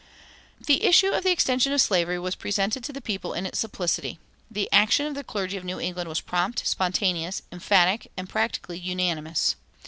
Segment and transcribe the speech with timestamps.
[0.59, 4.17] The issue of the extension of slavery was presented to the people in its simplicity.
[4.49, 9.57] The action of the clergy of New England was prompt, spontaneous, emphatic, and practically unanimous.